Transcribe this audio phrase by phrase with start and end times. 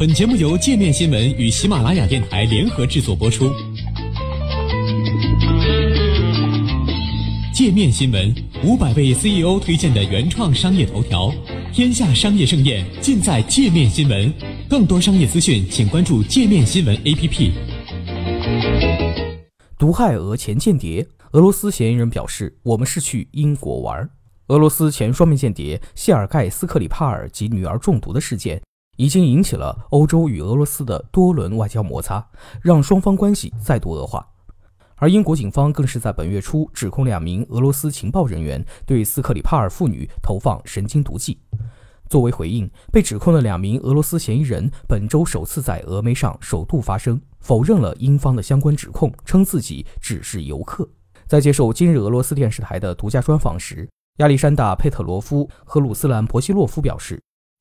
[0.00, 3.52] 本节目由界面新闻与喜马拉雅电台联合制作播出。
[7.52, 8.34] 界面新闻
[8.64, 11.30] 五百位 CEO 推荐的原创商业头条，
[11.70, 14.32] 天下商业盛宴尽在界面新闻。
[14.70, 17.52] 更多商业资讯，请关注界面新闻 APP。
[19.78, 24.08] 毒害俄前间谍，俄罗斯嫌疑人表示：“我们是去英国玩。”
[24.48, 28.58] 俄罗斯前双面间谍谢尔盖·斯克里帕尔及女儿中毒的事件。
[29.00, 32.22] 已经引起了欧洲与俄罗斯的多轮外交摩擦，
[32.60, 34.28] 让双方关系再度恶化。
[34.96, 41.38] 而英国警方更是在本月初指控两名俄罗斯情报人员对斯克里帕尔妇女投放神经毒剂。
[42.10, 50.86] 作为回应，被指控的两名俄罗斯嫌疑人本周首次在俄媒上首度发声，否认了英方的相关指控，称自己只是游客。
[51.26, 57.18] 在接受今日俄罗斯电视台的独家专访时，亚历山大·佩特罗夫和鲁斯兰·博西洛夫表示。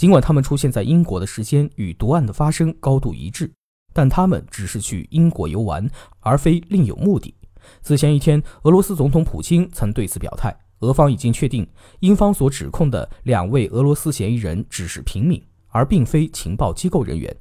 [0.00, 3.52] 尽管他们出现在英国的时间与毒案的发生高度一致，
[3.92, 5.86] 但他们只是去英国游玩，
[6.20, 7.34] 而非另有目的。
[7.82, 17.36] 此前一天，俄罗斯总统普京曾对此表态，俄方已经确定英方所指控的两位俄罗斯嫌疑人只是平民，而并非情报机构人员。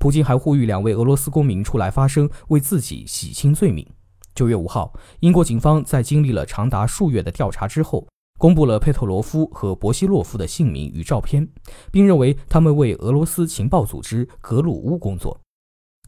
[0.00, 3.86] 普京还呼吁两位俄罗斯公民出来发声，为自己洗清罪名。
[4.34, 8.04] 九月五号，英国警方在经历了长达数月的调查之后。
[8.40, 11.46] 公布了佩特罗夫和博西洛夫的姓名与照片，
[11.92, 15.38] 并认为他们为俄罗斯情报组织格鲁乌工作。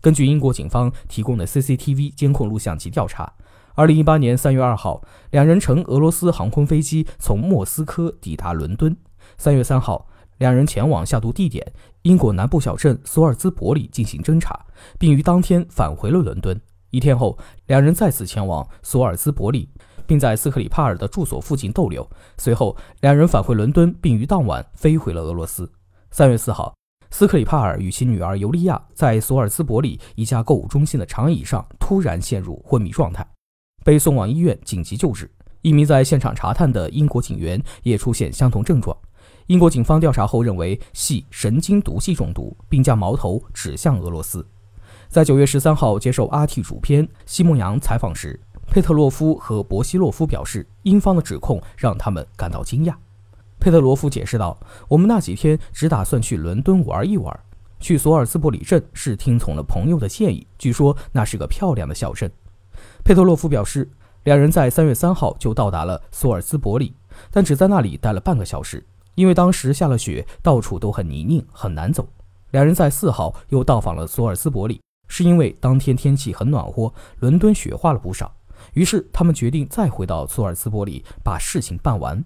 [0.00, 3.30] 根据英国警方提供的 CCTV 监控录像及调查
[3.76, 8.96] ，2018年3月2号，两人乘俄罗斯航空飞机从莫斯科抵达伦敦。
[9.38, 14.58] 3月3号，两人前往下毒地点英国南部小镇索尔兹伯里进行侦查，
[14.98, 16.58] 并于当天返回了伦敦。
[16.88, 19.68] 一天后，两人再次前往索尔兹伯里。
[20.06, 22.08] 并在斯克里帕尔的住所附近逗留。
[22.38, 25.70] 随后，两人返回伦敦，并于当晚飞回了俄罗斯。
[26.10, 26.74] 三月四号，
[27.10, 33.26] 斯克里帕尔与其女儿尤利娅在索尔兹伯里一家购物中心的长椅上突然陷入昏迷状态，
[33.84, 35.30] 被送往医院紧急救治。
[35.62, 38.96] 一名在现场查探的英国警员也出现相同症状。
[39.46, 44.44] 英国警方调查后认为系神经毒剂中毒，并将矛头指向俄罗斯。
[45.08, 48.38] 在九月十三号接受 RT 主编西蒙扬采访时。
[48.72, 52.94] 佩特洛夫和博西洛夫表示，英方的指控让他们感到惊讶。
[53.60, 57.38] 佩特罗夫解释道：“我们那几天只打算去伦敦玩一玩，
[57.78, 60.46] 去索尔兹伯里镇是听从了朋友的建议。
[60.56, 62.32] 据说那是个漂亮的小镇。”
[63.04, 63.86] 佩特洛夫表示，
[64.24, 66.94] 两人在三月三号就到达了索尔兹伯里，
[67.30, 68.82] 但只在那里待了半个小时，
[69.16, 72.08] 因为当时下了雪，到处都很泥泞，很难走。
[72.52, 78.34] 两人在四号又到访了索尔兹伯里，是因为当天天气很暖和，伦敦雪化了不少。
[78.72, 82.24] 于是他们决定再回到索尔兹伯里把事情办完。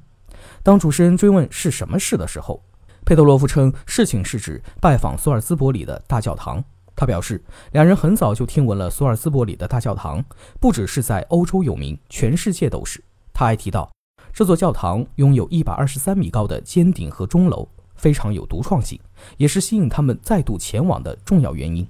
[0.63, 2.63] 当主持人追问是什么事的时候，
[3.05, 6.63] 佩特洛夫称事情是指拜访索尔兹伯里的大教堂。
[6.95, 10.25] 他表示，两人很早就听闻了索尔兹伯里的大教堂，
[10.59, 13.03] 不只是在欧洲有名，全世界都是。
[13.35, 13.91] 他还提到，
[14.33, 18.99] 这座教堂拥有一百二十三米高的尖顶和钟楼，非常有独创性，
[19.37, 21.87] 也是吸引他们再度前往的重要原因。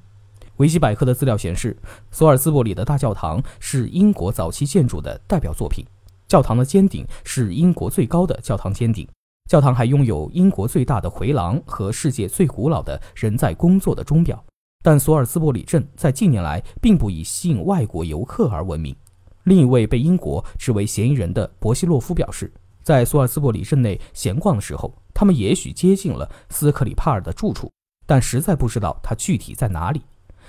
[0.57, 1.77] 维基百科的资料显示，
[2.11, 5.85] 索尔兹伯里的大教堂是英国早期建筑的代表作品。
[6.27, 9.07] 教堂的尖顶是英国最高的教堂尖顶。
[9.49, 14.43] 教堂还拥有英国最大的回廊和世界最古老的人在工作的钟表。
[14.83, 18.95] 但索尔兹伯里镇在近年来并不以吸引外国游客而闻名。
[19.45, 22.53] 另一位被英国视为嫌疑人的博西洛夫表示，
[22.83, 27.71] 在索尔兹伯里镇内闲逛的时候，他们也许接近了斯克里帕尔的住处，
[28.07, 30.03] 但实在不知道他具体在哪里。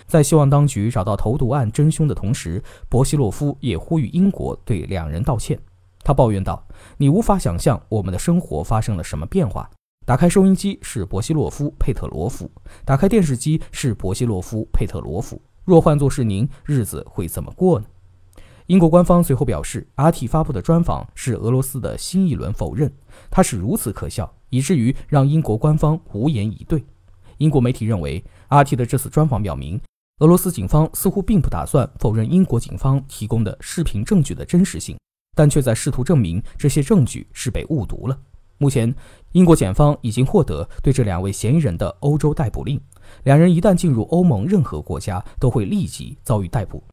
[0.06, 5.60] 在希望当局找到投毒案真凶的同时，博西洛夫也呼吁英国对两人道歉。
[6.04, 6.66] 他抱怨道
[6.98, 9.70] ：“你无法想象我们的生活发生了什么变化。”
[10.06, 12.50] 打开收音机是博西洛夫·佩特罗夫，
[12.86, 15.42] 打开电视机是博西洛夫·佩特罗夫。
[15.66, 17.86] 若换作是您，日子会怎么过呢？
[18.68, 22.90] 英国官方随后表示，RT 发布的专访是俄罗斯的新一轮否认，
[23.30, 26.86] 它是如此可笑，以至于让英国官方无言以对。
[27.38, 29.80] 英国媒体认为，RT 的这次专访表明。
[30.20, 34.98] 俄罗斯警方似乎并不打算否认英国警方提供的视频证据的真实性，
[35.36, 38.18] 但却在试图证明这些证据是被误读了。
[38.58, 38.92] 目前，
[39.34, 42.82] 英国检方已经获得对这两位嫌疑人的欧洲逮捕令，
[43.26, 46.84] 两人一旦进入欧盟任何国家，都会立即遭遇逮捕。